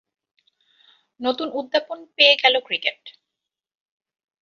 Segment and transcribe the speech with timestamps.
[1.19, 3.01] নতুন উদ্যাপন পেয়ে গেল ক্রিকেট।